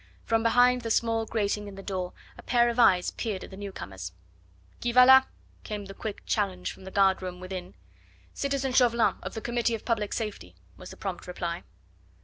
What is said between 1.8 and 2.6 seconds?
door a